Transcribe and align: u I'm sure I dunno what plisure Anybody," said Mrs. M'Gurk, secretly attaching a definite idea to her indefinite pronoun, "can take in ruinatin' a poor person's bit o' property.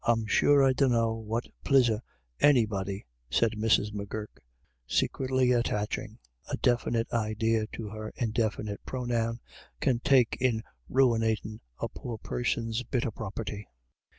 u 0.07 0.13
I'm 0.13 0.25
sure 0.25 0.63
I 0.63 0.73
dunno 0.73 1.13
what 1.13 1.45
plisure 1.63 2.01
Anybody," 2.39 3.05
said 3.29 3.51
Mrs. 3.51 3.93
M'Gurk, 3.93 4.41
secretly 4.87 5.51
attaching 5.51 6.17
a 6.49 6.57
definite 6.57 7.07
idea 7.13 7.67
to 7.73 7.89
her 7.89 8.11
indefinite 8.15 8.81
pronoun, 8.83 9.39
"can 9.79 9.99
take 9.99 10.37
in 10.39 10.63
ruinatin' 10.89 11.59
a 11.79 11.87
poor 11.87 12.17
person's 12.17 12.81
bit 12.81 13.05
o' 13.05 13.11
property. 13.11 13.67